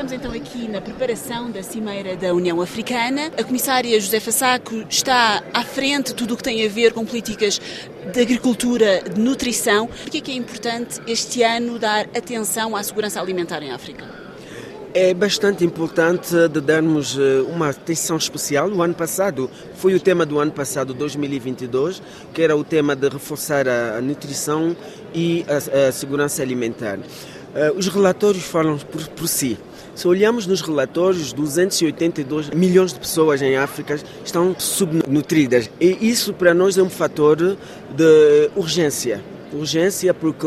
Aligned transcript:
Estamos 0.00 0.18
então 0.18 0.32
aqui 0.32 0.66
na 0.66 0.80
preparação 0.80 1.50
da 1.50 1.62
Cimeira 1.62 2.16
da 2.16 2.32
União 2.32 2.58
Africana. 2.62 3.30
A 3.36 3.44
comissária 3.44 4.00
Josefa 4.00 4.32
Saco 4.32 4.86
está 4.88 5.44
à 5.52 5.62
frente 5.62 6.06
de 6.06 6.14
tudo 6.14 6.32
o 6.32 6.36
que 6.38 6.42
tem 6.42 6.64
a 6.64 6.70
ver 6.70 6.94
com 6.94 7.04
políticas 7.04 7.60
de 8.10 8.18
agricultura, 8.18 9.02
de 9.02 9.20
nutrição. 9.20 9.88
Por 9.88 10.16
é 10.16 10.20
que 10.22 10.30
é 10.30 10.34
importante 10.34 11.02
este 11.06 11.42
ano 11.42 11.78
dar 11.78 12.06
atenção 12.16 12.74
à 12.74 12.82
segurança 12.82 13.20
alimentar 13.20 13.62
em 13.62 13.72
África? 13.72 14.06
É 14.94 15.12
bastante 15.12 15.66
importante 15.66 16.34
de 16.48 16.60
darmos 16.62 17.18
eh, 17.18 17.42
uma 17.42 17.68
atenção 17.68 18.16
especial. 18.16 18.70
O 18.70 18.82
ano 18.82 18.94
passado 18.94 19.50
foi 19.74 19.94
o 19.94 20.00
tema 20.00 20.24
do 20.24 20.38
ano 20.38 20.50
passado, 20.50 20.94
2022, 20.94 22.00
que 22.32 22.40
era 22.40 22.56
o 22.56 22.64
tema 22.64 22.96
de 22.96 23.06
reforçar 23.06 23.68
a 23.68 24.00
nutrição 24.00 24.74
e 25.14 25.44
a, 25.46 25.88
a 25.88 25.92
segurança 25.92 26.40
alimentar. 26.40 26.98
Eh, 27.54 27.72
os 27.76 27.86
relatórios 27.88 28.44
falam 28.44 28.78
por, 28.78 29.06
por 29.08 29.28
si. 29.28 29.58
Se 29.94 30.06
olhamos 30.06 30.46
nos 30.46 30.60
relatórios, 30.60 31.32
282 31.32 32.50
milhões 32.50 32.92
de 32.92 33.00
pessoas 33.00 33.42
em 33.42 33.56
África 33.56 33.98
estão 34.24 34.54
subnutridas. 34.58 35.68
E 35.80 35.98
isso 36.00 36.32
para 36.32 36.54
nós 36.54 36.78
é 36.78 36.82
um 36.82 36.88
fator 36.88 37.36
de 37.36 38.50
urgência. 38.56 39.20
Urgência 39.52 40.14
porque 40.14 40.46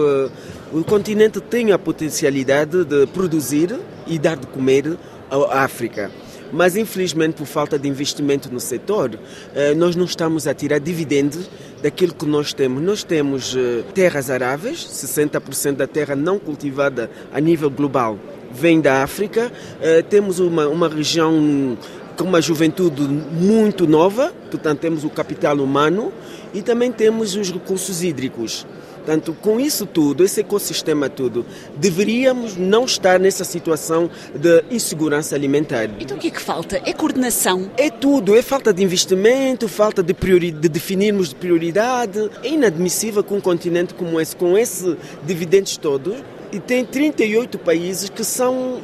o 0.71 0.83
continente 0.83 1.41
tem 1.41 1.71
a 1.71 1.77
potencialidade 1.77 2.85
de 2.85 3.05
produzir 3.07 3.77
e 4.07 4.17
dar 4.17 4.37
de 4.37 4.47
comer 4.47 4.97
à 5.29 5.63
África. 5.63 6.09
Mas, 6.51 6.75
infelizmente, 6.77 7.35
por 7.35 7.47
falta 7.47 7.79
de 7.79 7.87
investimento 7.87 8.51
no 8.51 8.59
setor, 8.59 9.19
eh, 9.55 9.73
nós 9.73 9.95
não 9.95 10.05
estamos 10.05 10.45
a 10.45 10.53
tirar 10.53 10.79
dividendos 10.79 11.49
daquilo 11.81 12.13
que 12.13 12.27
nós 12.27 12.53
temos. 12.53 12.81
Nós 12.81 13.03
temos 13.03 13.55
eh, 13.57 13.83
terras 13.93 14.29
aráveis, 14.29 14.85
60% 14.85 15.77
da 15.77 15.87
terra 15.87 16.15
não 16.15 16.37
cultivada 16.37 17.09
a 17.33 17.39
nível 17.39 17.71
global 17.71 18.19
vem 18.53 18.79
da 18.79 19.03
África. 19.03 19.51
Eh, 19.81 20.01
temos 20.03 20.39
uma, 20.39 20.67
uma 20.67 20.87
região 20.87 21.77
com 22.17 22.25
uma 22.25 22.41
juventude 22.41 23.01
muito 23.01 23.87
nova, 23.87 24.31
portanto, 24.51 24.79
temos 24.79 25.03
o 25.03 25.09
capital 25.09 25.57
humano 25.57 26.11
e 26.53 26.61
também 26.61 26.91
temos 26.91 27.35
os 27.35 27.51
recursos 27.51 28.03
hídricos. 28.03 28.65
Portanto, 29.03 29.35
com 29.41 29.59
isso 29.59 29.85
tudo, 29.85 30.23
esse 30.23 30.39
ecossistema 30.39 31.09
tudo, 31.09 31.45
deveríamos 31.75 32.55
não 32.55 32.85
estar 32.85 33.19
nessa 33.19 33.43
situação 33.43 34.09
de 34.33 34.63
insegurança 34.71 35.35
alimentar. 35.35 35.89
Então 35.99 36.15
o 36.15 36.19
que 36.19 36.27
é 36.27 36.31
que 36.31 36.39
falta? 36.39 36.81
É 36.85 36.93
coordenação? 36.93 37.69
É 37.75 37.89
tudo. 37.89 38.33
É 38.33 38.41
falta 38.41 38.71
de 38.71 38.81
investimento, 38.81 39.67
falta 39.67 40.01
de, 40.01 40.13
priori... 40.13 40.51
de 40.51 40.69
definirmos 40.69 41.29
de 41.29 41.35
prioridade. 41.35 42.29
É 42.41 42.47
inadmissível 42.47 43.21
que 43.21 43.33
um 43.33 43.41
continente 43.41 43.93
como 43.93 44.21
esse, 44.21 44.37
com 44.37 44.57
esses 44.57 44.95
dividendos 45.25 45.75
todos, 45.75 46.15
e 46.53 46.59
tem 46.59 46.85
38 46.85 47.57
países 47.57 48.09
que 48.09 48.23
são 48.23 48.79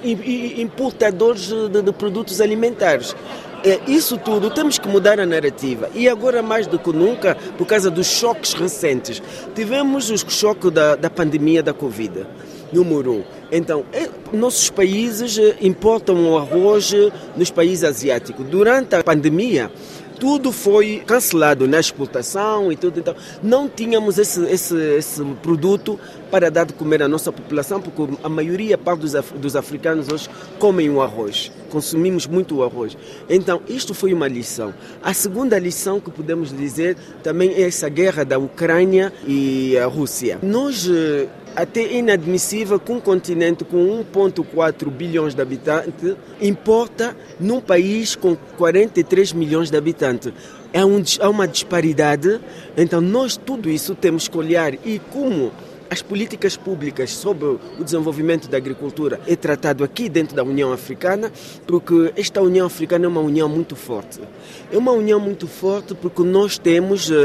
importadores 0.57 1.47
de, 1.47 1.83
de 1.83 1.93
produtos 1.93 2.41
alimentares. 2.41 3.15
É, 3.63 3.79
isso 3.87 4.17
tudo 4.17 4.49
temos 4.49 4.79
que 4.79 4.87
mudar 4.87 5.19
a 5.19 5.25
narrativa 5.25 5.89
e 5.93 6.07
agora 6.07 6.41
mais 6.41 6.65
do 6.65 6.79
que 6.79 6.91
nunca 6.91 7.35
por 7.57 7.67
causa 7.67 7.91
dos 7.91 8.07
choques 8.07 8.53
recentes. 8.53 9.21
Tivemos 9.53 10.09
o 10.09 10.17
choque 10.17 10.71
da, 10.71 10.95
da 10.95 11.09
pandemia 11.09 11.61
da 11.61 11.73
Covid, 11.73 12.25
número 12.71 13.11
um. 13.11 13.23
Então, 13.51 13.83
é, 13.93 14.09
nossos 14.31 14.69
países 14.69 15.37
eh, 15.37 15.57
importam 15.61 16.31
o 16.31 16.37
arroz 16.37 16.93
eh, 16.93 17.11
nos 17.35 17.51
países 17.51 17.83
asiáticos. 17.83 18.45
Durante 18.45 18.95
a 18.95 19.03
pandemia, 19.03 19.71
tudo 20.19 20.51
foi 20.51 21.01
cancelado 21.05 21.67
na 21.67 21.79
exportação 21.79 22.71
e 22.71 22.75
tudo. 22.75 22.99
Então, 22.99 23.15
não 23.41 23.69
tínhamos 23.69 24.17
esse, 24.17 24.43
esse, 24.45 24.75
esse 24.75 25.23
produto 25.41 25.99
para 26.29 26.51
dar 26.51 26.65
de 26.65 26.73
comer 26.73 27.01
à 27.01 27.07
nossa 27.07 27.31
população, 27.31 27.81
porque 27.81 28.13
a 28.23 28.29
maioria 28.29 28.77
parte 28.77 29.01
dos, 29.01 29.15
af 29.15 29.33
dos 29.33 29.55
africanos 29.55 30.09
hoje 30.09 30.29
comem 30.59 30.89
o 30.89 31.01
arroz. 31.01 31.51
Consumimos 31.69 32.27
muito 32.27 32.57
o 32.57 32.63
arroz. 32.63 32.97
Então, 33.29 33.61
isto 33.67 33.93
foi 33.93 34.13
uma 34.13 34.27
lição. 34.27 34.73
A 35.01 35.13
segunda 35.13 35.57
lição 35.57 35.99
que 35.99 36.11
podemos 36.11 36.55
dizer 36.55 36.97
também 37.23 37.53
é 37.53 37.61
essa 37.61 37.89
guerra 37.89 38.23
da 38.23 38.37
Ucrânia 38.37 39.13
e 39.25 39.77
a 39.77 39.85
Rússia. 39.85 40.39
Nós 40.41 40.87
eh, 40.89 41.27
até 41.55 41.93
inadmissível 41.93 42.79
que 42.79 42.91
um 42.91 42.99
continente 42.99 43.63
com 43.63 43.77
1,4 44.03 44.89
bilhões 44.89 45.33
de 45.33 45.41
habitantes 45.41 46.15
importa 46.41 47.15
num 47.39 47.59
país 47.59 48.15
com 48.15 48.35
43 48.57 49.33
milhões 49.33 49.69
de 49.69 49.77
habitantes. 49.77 50.31
É, 50.71 50.85
um, 50.85 51.01
é 51.19 51.27
uma 51.27 51.47
disparidade, 51.47 52.39
então 52.77 53.01
nós 53.01 53.35
tudo 53.35 53.69
isso 53.69 53.95
temos 53.95 54.27
que 54.27 54.37
olhar 54.37 54.73
e 54.85 54.99
como 55.11 55.51
as 55.89 56.01
políticas 56.01 56.55
públicas 56.55 57.11
sobre 57.11 57.45
o 57.45 57.83
desenvolvimento 57.83 58.47
da 58.47 58.57
agricultura 58.57 59.19
é 59.25 59.35
tratado 59.35 59.83
aqui 59.83 60.07
dentro 60.07 60.35
da 60.35 60.43
União 60.43 60.71
Africana, 60.71 61.31
porque 61.65 62.13
esta 62.15 62.41
União 62.41 62.67
Africana 62.67 63.05
é 63.05 63.07
uma 63.07 63.21
união 63.21 63.49
muito 63.49 63.75
forte. 63.75 64.19
É 64.71 64.77
uma 64.77 64.91
união 64.91 65.19
muito 65.19 65.47
forte 65.47 65.95
porque 65.95 66.21
nós 66.21 66.59
temos 66.59 67.09
uh, 67.09 67.15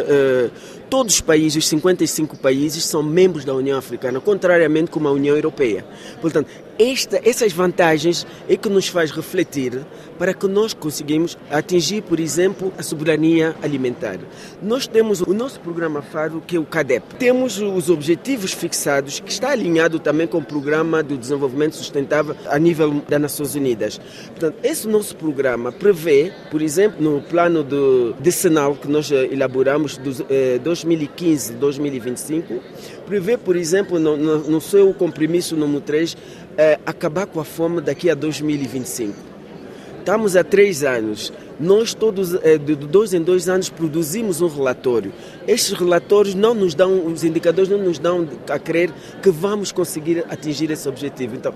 todos 0.94 1.14
os 1.14 1.20
países, 1.20 1.64
os 1.64 1.68
55 1.70 2.36
países, 2.36 2.84
são 2.84 3.02
membros 3.02 3.44
da 3.44 3.52
União 3.52 3.76
Africana, 3.76 4.20
contrariamente 4.20 4.92
como 4.92 5.08
a 5.08 5.10
União 5.10 5.34
Europeia. 5.34 5.84
Portanto, 6.20 6.48
esta, 6.78 7.20
essas 7.24 7.52
vantagens 7.52 8.26
é 8.48 8.56
que 8.56 8.68
nos 8.68 8.88
faz 8.88 9.10
refletir 9.10 9.84
para 10.18 10.34
que 10.34 10.46
nós 10.46 10.74
conseguimos 10.74 11.36
atingir, 11.50 12.02
por 12.02 12.18
exemplo, 12.18 12.72
a 12.78 12.82
soberania 12.82 13.54
alimentar. 13.62 14.18
Nós 14.62 14.86
temos 14.86 15.20
o 15.20 15.32
nosso 15.32 15.60
programa 15.60 16.02
FARO, 16.02 16.42
que 16.44 16.56
é 16.56 16.58
o 16.60 16.64
CADEP. 16.64 17.14
Temos 17.16 17.60
os 17.60 17.90
objetivos 17.90 18.52
fixados, 18.52 19.20
que 19.20 19.30
está 19.30 19.50
alinhado 19.50 19.98
também 19.98 20.26
com 20.26 20.38
o 20.38 20.44
Programa 20.44 21.02
do 21.02 21.16
Desenvolvimento 21.16 21.76
Sustentável 21.76 22.36
a 22.46 22.58
nível 22.58 23.02
das 23.08 23.20
Nações 23.20 23.54
Unidas. 23.54 24.00
Portanto, 24.28 24.56
esse 24.62 24.88
nosso 24.88 25.16
programa 25.16 25.72
prevê, 25.72 26.32
por 26.50 26.62
exemplo, 26.62 27.02
no 27.02 27.20
plano 27.22 27.62
do 27.62 28.14
decenal 28.14 28.74
que 28.74 28.88
nós 28.88 29.10
elaboramos 29.10 29.96
dos 29.96 30.22
eh, 30.28 30.58
2015-2025, 30.84 32.60
prevê, 33.06 33.36
por 33.36 33.56
exemplo, 33.56 33.98
no, 33.98 34.16
no, 34.16 34.38
no 34.38 34.60
seu 34.60 34.92
compromisso 34.94 35.56
número 35.56 35.80
3, 35.80 36.16
é, 36.56 36.78
acabar 36.84 37.26
com 37.26 37.40
a 37.40 37.44
fome 37.44 37.80
daqui 37.80 38.10
a 38.10 38.14
2025. 38.14 39.14
Estamos 39.98 40.36
há 40.36 40.44
três 40.44 40.84
anos. 40.84 41.32
Nós 41.58 41.94
todos, 41.94 42.34
é, 42.42 42.58
de 42.58 42.74
dois 42.74 43.14
em 43.14 43.20
dois 43.20 43.48
anos, 43.48 43.68
produzimos 43.68 44.40
um 44.40 44.48
relatório. 44.48 45.12
Estes 45.46 45.72
relatórios 45.78 46.34
não 46.34 46.54
nos 46.54 46.74
dão, 46.74 47.06
os 47.06 47.24
indicadores 47.24 47.68
não 47.68 47.78
nos 47.78 47.98
dão 47.98 48.28
a 48.48 48.58
crer 48.58 48.90
que 49.22 49.30
vamos 49.30 49.70
conseguir 49.70 50.24
atingir 50.28 50.70
esse 50.70 50.88
objetivo. 50.88 51.36
Então, 51.36 51.54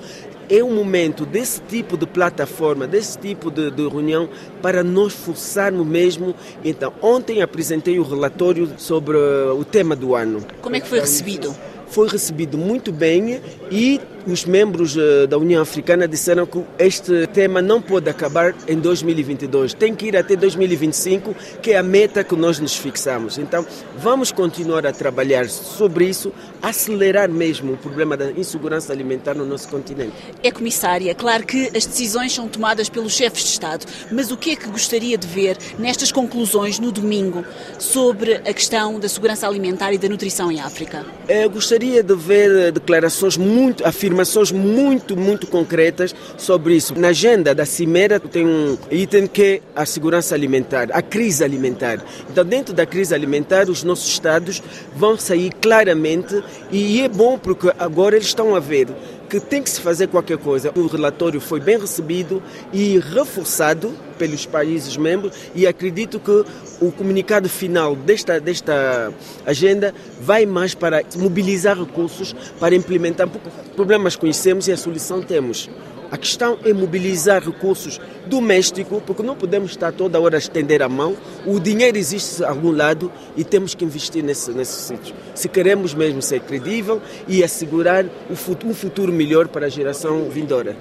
é 0.49 0.63
um 0.63 0.75
momento 0.75 1.27
desse 1.27 1.61
tipo 1.63 1.97
de 1.97 2.07
plataforma, 2.07 2.87
desse 2.87 3.19
tipo 3.19 3.51
de, 3.51 3.71
de 3.71 3.89
reunião, 3.89 4.29
para 4.63 4.83
nós 4.83 5.13
forçarmos 5.13 5.87
mesmo. 5.87 6.35
Então, 6.65 6.93
ontem 7.03 7.43
apresentei 7.43 7.99
o 7.99 8.03
relatório 8.03 8.71
sobre 8.79 9.17
o 9.17 9.65
tema 9.65 9.95
do 9.95 10.15
ano. 10.15 10.41
Como 10.61 10.77
é 10.77 10.81
que 10.81 10.89
foi 10.89 11.01
recebido? 11.01 11.55
Foi 11.89 12.09
recebido 12.09 12.59
muito 12.59 12.93
bem 12.93 13.41
e 13.71 14.01
os 14.29 14.45
membros 14.45 14.95
eh, 14.97 15.27
da 15.27 15.39
União 15.39 15.63
Africana 15.63 16.07
disseram 16.07 16.45
que 16.45 16.63
este 16.79 17.27
tema 17.29 17.63
não 17.63 17.81
pode 17.81 18.11
acabar 18.11 18.55
em 18.69 18.79
2022, 18.79 19.73
tem 19.73 19.95
que 19.95 20.07
ir 20.07 20.17
até 20.17 20.37
2025, 20.37 21.35
que 21.63 21.73
é 21.73 21.79
a 21.79 21.83
meta 21.83 22.23
que 22.23 22.37
nós 22.37 22.59
nos 22.59 22.77
fixamos. 22.77 23.39
Então, 23.39 23.67
vamos 23.97 24.31
continuar 24.31 24.87
a 24.87 24.93
trabalhar 24.93 25.49
sobre 25.49 26.05
isso, 26.05 26.31
acelerar 26.61 27.31
mesmo 27.31 27.73
o 27.73 27.77
problema 27.79 28.17
da 28.19 28.31
insegurança 28.31 28.93
alimentar 28.93 29.35
no 29.35 29.47
nosso 29.47 29.67
continente. 29.69 30.13
É 30.43 30.51
comissária, 30.51 31.15
claro 31.15 31.47
que 31.47 31.71
as 31.75 31.87
decisões 31.87 32.35
são 32.35 32.49
tomadas 32.49 32.91
pelos 32.91 33.15
chefes 33.15 33.45
de 33.45 33.51
Estado, 33.51 33.87
mas 34.13 34.31
o 34.31 34.37
que 34.37 34.51
é 34.51 34.57
que 34.57 34.69
gostaria 34.69 35.17
de 35.17 35.27
ver 35.27 35.57
nestas 35.79 36.13
conclusões 36.13 36.79
no 36.79 36.93
domingo 36.93 37.45
sobre 37.79 38.35
a 38.35 38.53
questão 38.53 39.01
da 39.01 39.09
segurança 39.09 39.49
alimentar 39.49 39.93
e 39.95 39.99
da 39.99 40.09
nutrição 40.09 40.53
em 40.53 40.61
África? 40.61 41.07
Eu 41.27 41.49
gostaria 41.49 42.03
de 42.03 42.15
ver 42.15 42.73
declarações 42.73 43.39
muito 43.39 43.87
afirmativas 43.87 44.18
informações 44.19 44.51
muito, 44.51 45.17
muito 45.17 45.47
concretas 45.47 46.15
sobre 46.37 46.75
isso. 46.75 46.99
Na 46.99 47.09
agenda 47.09 47.55
da 47.55 47.65
Cimeira 47.65 48.19
tem 48.19 48.45
um 48.45 48.77
item 48.91 49.29
que 49.29 49.43
é 49.43 49.61
a 49.77 49.87
segurança 49.87 50.35
alimentar, 50.35 50.89
a 50.93 51.01
crise 51.01 51.45
alimentar. 51.45 52.03
Então, 52.29 52.45
dentro 52.45 52.75
da 52.75 52.85
crise 52.85 53.15
alimentar, 53.15 53.69
os 53.69 53.85
nossos 53.85 54.09
Estados 54.09 54.61
vão 54.97 55.17
sair 55.17 55.53
claramente 55.61 56.43
e 56.73 57.01
é 57.01 57.09
bom 57.09 57.39
porque 57.39 57.71
agora 57.79 58.17
eles 58.17 58.27
estão 58.27 58.57
a 58.57 58.61
ver 58.61 58.89
que 59.29 59.39
tem 59.39 59.63
que 59.63 59.71
se 59.71 59.81
fazer 59.81 60.09
qualquer 60.09 60.39
coisa. 60.39 60.73
O 60.75 60.87
relatório 60.87 61.41
foi 61.41 61.61
bem 61.61 61.79
recebido 61.79 62.43
e 62.73 62.99
reforçado 62.99 63.93
pelos 64.19 64.47
países 64.47 64.97
membros 64.97 65.33
e 65.55 65.67
acredito 65.67 66.19
que 66.19 66.45
o 66.81 66.91
comunicado 66.91 67.49
final 67.49 67.95
desta, 67.95 68.41
desta 68.41 69.13
agenda 69.47 69.95
vai 70.21 70.47
mais 70.47 70.75
para 70.75 71.03
mobilizar 71.17 71.79
recursos 71.79 72.35
para 72.59 72.75
implementar, 72.75 73.29
porque 73.29 73.49
problemas 73.77 74.17
conhecemos 74.17 74.67
e 74.69 74.73
a 74.73 74.77
solução 74.77 75.23
temos. 75.23 75.69
A 76.11 76.17
questão 76.17 76.59
é 76.65 76.73
mobilizar 76.73 77.45
recursos 77.45 78.01
domésticos, 78.27 79.03
porque 79.07 79.23
não 79.23 79.37
podemos 79.37 79.73
estar 79.73 79.93
toda 79.93 80.19
hora 80.19 80.37
a 80.37 80.39
estender 80.39 80.83
a 80.83 80.89
mão. 80.89 81.15
O 81.45 81.61
dinheiro 81.61 81.99
existe 81.99 82.43
a 82.43 82.49
algum 82.49 82.71
lado 82.71 83.13
e 83.37 83.45
temos 83.45 83.75
que 83.75 83.85
investir 83.85 84.25
nesse, 84.25 84.51
nesse 84.53 84.89
sítio. 84.89 85.15
Se 85.35 85.49
queremos 85.49 85.93
mesmo 85.93 86.23
ser 86.23 86.41
credível 86.41 87.03
e 87.27 87.45
assegurar 87.45 88.07
um 88.31 88.75
futuro 88.75 89.13
melhor 89.13 89.49
para 89.49 89.67
a 89.67 89.69
geração 89.69 90.31
vindoura. 90.31 90.77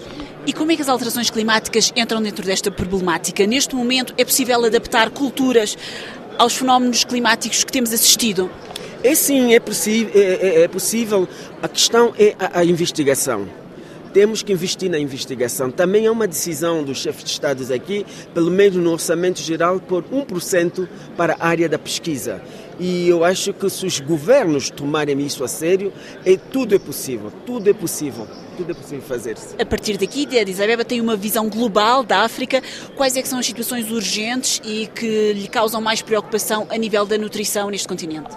E 0.45 0.53
como 0.53 0.71
é 0.71 0.77
que 0.77 0.81
as 0.81 0.87
alterações 0.87 1.29
climáticas 1.29 1.91
entram 1.93 2.21
dentro 2.21 2.45
desta 2.45 2.71
problemática? 2.71 3.45
Neste 3.45 3.75
momento 3.75 4.13
é 4.17 4.23
possível 4.23 4.63
adaptar 4.63 5.09
culturas 5.09 5.77
aos 6.37 6.55
fenómenos 6.55 7.03
climáticos 7.03 7.65
que 7.65 7.71
temos 7.71 7.91
assistido? 7.91 8.49
É 9.03 9.13
sim, 9.13 9.53
é, 9.53 9.57
é, 9.57 10.19
é, 10.19 10.61
é 10.61 10.67
possível. 10.69 11.27
A 11.61 11.67
questão 11.67 12.13
é 12.17 12.33
a, 12.39 12.59
a 12.59 12.65
investigação 12.65 13.66
temos 14.13 14.41
que 14.41 14.53
investir 14.53 14.89
na 14.89 14.99
investigação. 14.99 15.69
Também 15.71 16.05
é 16.05 16.11
uma 16.11 16.27
decisão 16.27 16.83
dos 16.83 16.99
chefes 16.99 17.23
de 17.23 17.29
Estados 17.29 17.71
aqui, 17.71 18.05
pelo 18.33 18.51
menos 18.51 18.77
no 18.77 18.91
orçamento 18.91 19.39
geral, 19.39 19.79
por 19.79 20.03
1% 20.03 20.87
para 21.15 21.35
a 21.39 21.47
área 21.47 21.69
da 21.69 21.77
pesquisa. 21.77 22.41
E 22.79 23.07
eu 23.09 23.23
acho 23.23 23.53
que 23.53 23.69
se 23.69 23.85
os 23.85 23.99
governos 23.99 24.69
tomarem 24.69 25.19
isso 25.21 25.43
a 25.43 25.47
sério, 25.47 25.91
é, 26.25 26.37
tudo 26.37 26.75
é 26.75 26.79
possível, 26.79 27.31
tudo 27.45 27.69
é 27.69 27.73
possível, 27.73 28.27
tudo 28.55 28.71
é 28.71 28.73
possível 28.73 29.01
fazer-se. 29.01 29.55
A 29.59 29.65
partir 29.65 29.97
daqui, 29.97 30.27
Addis 30.39 30.59
Abeba 30.59 30.85
tem 30.85 31.01
uma 31.01 31.15
visão 31.15 31.49
global 31.49 32.03
da 32.03 32.19
África. 32.19 32.61
Quais 32.95 33.17
é 33.17 33.23
são 33.23 33.39
as 33.39 33.45
situações 33.45 33.89
urgentes 33.91 34.61
e 34.63 34.87
que 34.87 35.33
lhe 35.33 35.47
causam 35.47 35.81
mais 35.81 36.01
preocupação 36.01 36.67
a 36.69 36.77
nível 36.77 37.05
da 37.05 37.17
nutrição 37.17 37.69
neste 37.69 37.87
continente? 37.87 38.29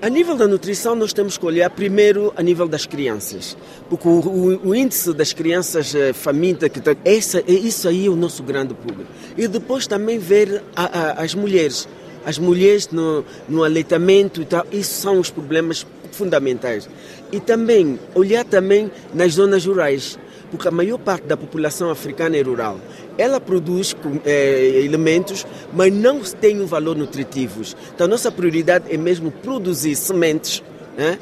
A 0.00 0.08
nível 0.08 0.36
da 0.36 0.46
nutrição, 0.46 0.94
nós 0.94 1.12
temos 1.12 1.36
que 1.36 1.44
olhar 1.44 1.68
primeiro 1.70 2.32
a 2.36 2.42
nível 2.42 2.68
das 2.68 2.86
crianças, 2.86 3.56
porque 3.90 4.06
o, 4.06 4.20
o, 4.20 4.68
o 4.68 4.74
índice 4.74 5.12
das 5.12 5.32
crianças 5.32 5.92
eh, 5.92 6.12
famintas, 6.12 6.68
que 6.68 6.80
tá, 6.80 6.94
essa, 7.04 7.40
é 7.40 7.52
isso 7.52 7.88
aí 7.88 8.06
é 8.06 8.08
o 8.08 8.14
nosso 8.14 8.44
grande 8.44 8.74
público. 8.74 9.10
E 9.36 9.48
depois 9.48 9.88
também 9.88 10.16
ver 10.16 10.62
a, 10.76 10.84
a, 10.84 11.12
as 11.24 11.34
mulheres, 11.34 11.88
as 12.24 12.38
mulheres 12.38 12.88
no, 12.90 13.24
no 13.48 13.64
aleitamento 13.64 14.40
e 14.40 14.44
tal, 14.44 14.64
isso 14.70 15.00
são 15.00 15.18
os 15.18 15.30
problemas 15.30 15.84
fundamentais. 16.12 16.88
E 17.32 17.40
também 17.40 17.98
olhar 18.14 18.44
também 18.44 18.92
nas 19.12 19.32
zonas 19.32 19.66
rurais 19.66 20.16
porque 20.50 20.68
a 20.68 20.70
maior 20.70 20.98
parte 20.98 21.26
da 21.26 21.36
população 21.36 21.90
africana 21.90 22.36
é 22.36 22.42
rural. 22.42 22.78
Ela 23.18 23.40
produz 23.40 23.94
é, 24.24 24.80
elementos, 24.84 25.44
mas 25.72 25.92
não 25.92 26.20
tem 26.20 26.60
um 26.60 26.66
valor 26.66 26.96
nutritivo. 26.96 27.62
Então, 27.94 28.06
nossa 28.06 28.30
prioridade 28.30 28.86
é 28.88 28.96
mesmo 28.96 29.30
produzir 29.30 29.96
sementes 29.96 30.62
né, 30.96 31.18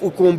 com, 0.00 0.10
com 0.10 0.36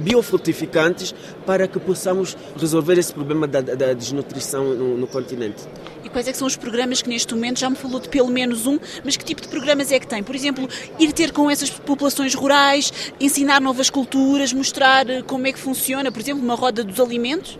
para 1.45 1.67
que 1.67 1.79
possamos 1.79 2.37
resolver 2.55 2.97
esse 2.99 3.13
problema 3.13 3.47
da, 3.47 3.61
da 3.61 3.93
desnutrição 3.93 4.75
no, 4.75 4.97
no 4.97 5.07
continente. 5.07 5.63
E 6.03 6.09
quais 6.09 6.27
é 6.27 6.33
são 6.33 6.47
os 6.47 6.55
programas 6.55 7.01
que 7.01 7.09
neste 7.09 7.33
momento, 7.33 7.59
já 7.59 7.69
me 7.69 7.75
falou 7.75 7.99
de 7.99 8.07
pelo 8.07 8.29
menos 8.29 8.65
um, 8.67 8.79
mas 9.03 9.17
que 9.17 9.25
tipo 9.25 9.41
de 9.41 9.47
programas 9.47 9.91
é 9.91 9.99
que 9.99 10.07
tem? 10.07 10.23
Por 10.23 10.35
exemplo, 10.35 10.69
ir 10.99 11.11
ter 11.11 11.31
com 11.31 11.49
essas 11.49 11.69
populações 11.69 12.33
rurais, 12.33 12.91
ensinar 13.19 13.59
novas 13.59 13.89
culturas, 13.89 14.53
mostrar 14.53 15.09
eh, 15.09 15.21
como 15.21 15.47
é 15.47 15.51
que 15.51 15.59
funciona, 15.59 16.11
por 16.11 16.21
exemplo, 16.21 16.43
uma 16.43 16.55
roda 16.55 16.83
dos 16.83 16.99
alimentos? 16.99 17.57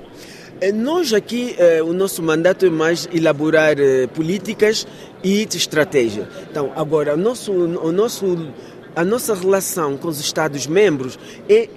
Eh, 0.60 0.72
nós 0.72 1.14
aqui, 1.14 1.56
eh, 1.58 1.82
o 1.84 1.94
nosso 1.94 2.22
mandato 2.24 2.66
é 2.66 2.70
mais 2.70 3.08
elaborar 3.14 3.76
políticas 4.14 4.88
e 5.24 5.44
estratégia. 5.44 6.28
Então, 6.50 6.72
agora, 6.76 7.14
o 7.14 7.18
nosso, 7.18 7.52
o 7.52 7.92
nosso 7.92 8.26
a 8.98 9.06
nossa 9.06 9.36
relação 9.36 9.96
com 9.96 10.08
os 10.08 10.20
Estados-membros 10.20 11.20
é 11.48 11.70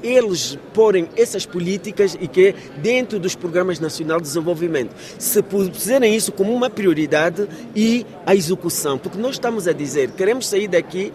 eles 0.00 0.56
porem 0.72 1.08
essas 1.16 1.44
políticas 1.44 2.16
e 2.20 2.28
que 2.28 2.48
é 2.48 2.54
dentro 2.80 3.18
dos 3.18 3.34
programas 3.34 3.80
nacionais 3.80 4.22
de 4.22 4.28
desenvolvimento. 4.28 4.94
Se 5.18 5.42
puserem 5.42 6.14
isso 6.14 6.30
como 6.30 6.54
uma 6.54 6.70
prioridade 6.70 7.48
e 7.74 8.06
a 8.24 8.32
execução, 8.32 8.96
porque 8.96 9.18
nós 9.18 9.32
estamos 9.32 9.66
a 9.66 9.72
dizer, 9.72 10.12
queremos 10.12 10.46
sair 10.46 10.68
daqui 10.68 11.12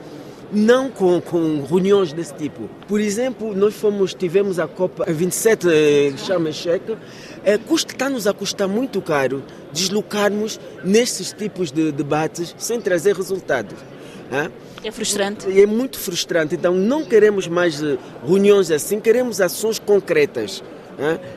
não 0.54 0.90
com, 0.90 1.20
com 1.20 1.64
reuniões 1.64 2.14
desse 2.14 2.34
tipo. 2.34 2.70
Por 2.88 3.00
exemplo, 3.00 3.56
nós 3.56 3.74
fomos, 3.74 4.14
tivemos 4.14 4.60
a 4.60 4.68
Copa 4.68 5.06
27 5.08 5.68
de 6.14 6.20
Sharm 6.20 6.48
el-Sheikh, 6.48 6.96
é, 7.44 7.60
está-nos 7.76 8.28
a 8.28 8.34
custar 8.34 8.68
muito 8.68 9.02
caro 9.02 9.44
deslocarmos 9.72 10.60
nesses 10.84 11.34
tipos 11.34 11.72
de 11.72 11.92
debates 11.92 12.56
sem 12.58 12.80
trazer 12.80 13.16
resultados. 13.16 13.78
É 14.84 14.92
frustrante? 14.92 15.62
É 15.62 15.66
muito 15.66 15.98
frustrante. 15.98 16.56
Então, 16.56 16.74
não 16.74 17.06
queremos 17.06 17.48
mais 17.48 17.82
eh, 17.82 17.98
reuniões 18.26 18.70
assim, 18.70 19.00
queremos 19.00 19.40
ações 19.40 19.80
concretas. 19.80 20.62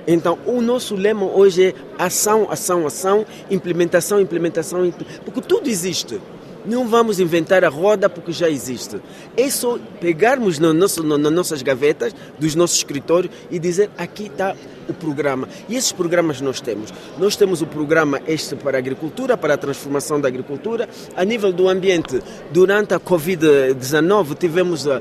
Então, 0.06 0.38
o 0.46 0.60
nosso 0.60 0.94
lema 0.94 1.26
hoje 1.26 1.66
é 1.66 1.74
ação, 1.98 2.46
ação, 2.50 2.86
ação, 2.86 3.24
implementação, 3.50 4.20
implementação, 4.20 4.92
porque 5.24 5.40
tudo 5.40 5.68
existe. 5.68 6.20
Não 6.66 6.88
vamos 6.88 7.20
inventar 7.20 7.64
a 7.64 7.68
roda 7.68 8.08
porque 8.08 8.32
já 8.32 8.50
existe. 8.50 9.00
É 9.36 9.48
só 9.50 9.78
pegarmos 10.00 10.58
no 10.58 10.72
nosso, 10.72 11.02
no, 11.02 11.16
nas 11.16 11.32
nossas 11.32 11.62
gavetas, 11.62 12.14
dos 12.38 12.54
nossos 12.54 12.78
escritórios 12.78 13.32
e 13.50 13.58
dizer 13.58 13.90
aqui 13.96 14.26
está 14.26 14.54
o 14.88 14.94
programa. 14.94 15.48
E 15.68 15.76
esses 15.76 15.92
programas 15.92 16.40
nós 16.40 16.60
temos. 16.60 16.92
Nós 17.18 17.36
temos 17.36 17.62
o 17.62 17.66
programa 17.66 18.20
este 18.26 18.56
para 18.56 18.76
a 18.76 18.80
agricultura, 18.80 19.36
para 19.36 19.54
a 19.54 19.56
transformação 19.56 20.20
da 20.20 20.28
agricultura. 20.28 20.88
A 21.16 21.24
nível 21.24 21.52
do 21.52 21.68
ambiente, 21.68 22.20
durante 22.50 22.94
a 22.94 23.00
Covid-19 23.00 24.36
tivemos 24.36 24.86
uh, 24.86 24.90
uh, 24.90 25.00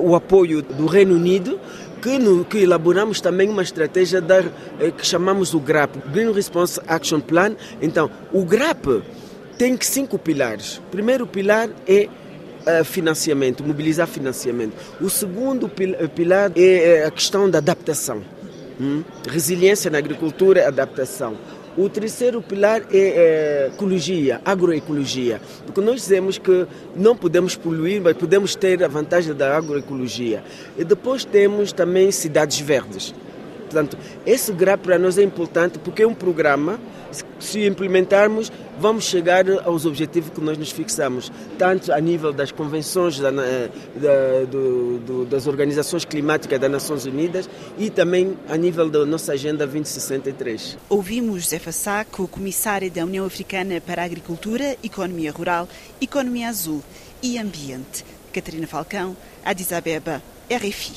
o 0.00 0.14
apoio 0.14 0.62
do 0.62 0.86
Reino 0.86 1.14
Unido, 1.14 1.58
que, 2.02 2.18
no, 2.18 2.44
que, 2.44 2.58
elaboramos 2.58 3.20
também 3.20 3.48
uma 3.48 3.62
estratégia 3.62 4.20
da, 4.20 4.38
eh, 4.78 4.92
que 4.96 5.04
chamamos 5.04 5.52
o 5.52 5.58
GRAP, 5.58 5.96
Green 6.12 6.32
Response 6.32 6.80
Action 6.86 7.20
Plan. 7.20 7.56
Então, 7.82 8.08
o 8.32 8.44
GRAP 8.44 9.02
tem 9.58 9.76
cinco 9.80 10.18
pilares. 10.18 10.78
O 10.78 10.82
primeiro 10.82 11.26
pilar 11.26 11.68
é 11.86 12.08
uh, 12.62 12.84
financiamento, 12.84 13.64
mobilizar 13.64 14.06
financiamento. 14.06 14.72
O 15.00 15.10
segundo 15.10 15.68
eh, 15.80 16.06
pilar 16.06 16.52
é, 16.54 17.00
é 17.00 17.04
a 17.04 17.10
questão 17.10 17.50
da 17.50 17.58
adaptação. 17.58 18.22
Hum? 18.80 19.02
Resiliência 19.28 19.90
na 19.90 19.98
agricultura 19.98 20.68
adaptação. 20.68 21.36
O 21.76 21.88
terceiro 21.88 22.40
pilar 22.40 22.82
é 22.92 23.70
ecologia, 23.72 24.40
agroecologia, 24.44 25.40
porque 25.64 25.80
nós 25.80 26.00
dizemos 26.00 26.36
que 26.36 26.66
não 26.96 27.14
podemos 27.14 27.54
poluir, 27.54 28.00
mas 28.02 28.16
podemos 28.16 28.56
ter 28.56 28.82
a 28.82 28.88
vantagem 28.88 29.32
da 29.32 29.56
agroecologia. 29.56 30.42
E 30.76 30.82
depois 30.82 31.24
temos 31.24 31.72
também 31.72 32.10
cidades 32.10 32.58
verdes. 32.58 33.14
Portanto, 33.68 33.98
esse 34.24 34.50
GRAP 34.52 34.80
para 34.82 34.98
nós 34.98 35.18
é 35.18 35.22
importante 35.22 35.78
porque 35.78 36.02
é 36.02 36.06
um 36.06 36.14
programa, 36.14 36.80
se 37.38 37.66
implementarmos, 37.66 38.50
vamos 38.80 39.04
chegar 39.04 39.44
aos 39.64 39.84
objetivos 39.84 40.30
que 40.30 40.40
nós 40.40 40.56
nos 40.56 40.70
fixamos, 40.70 41.30
tanto 41.58 41.92
a 41.92 42.00
nível 42.00 42.32
das 42.32 42.50
convenções 42.50 43.18
da, 43.18 43.30
da, 43.30 43.36
do, 44.50 44.98
do, 44.98 45.24
das 45.26 45.46
organizações 45.46 46.04
climáticas 46.04 46.58
das 46.58 46.70
Nações 46.70 47.04
Unidas 47.04 47.48
e 47.76 47.90
também 47.90 48.36
a 48.48 48.56
nível 48.56 48.88
da 48.88 49.04
nossa 49.04 49.32
Agenda 49.32 49.66
2063. 49.66 50.78
Ouvimos 50.88 51.44
José 51.44 51.58
Fassaco, 51.58 52.26
comissário 52.26 52.90
da 52.90 53.04
União 53.04 53.26
Africana 53.26 53.80
para 53.80 54.02
a 54.02 54.04
Agricultura, 54.06 54.76
Economia 54.82 55.30
Rural, 55.30 55.68
Economia 56.00 56.48
Azul 56.48 56.82
e 57.22 57.38
Ambiente. 57.38 58.04
Catarina 58.32 58.66
Falcão, 58.66 59.16
Addis 59.44 59.72
Abeba, 59.72 60.22
RFI. 60.50 60.92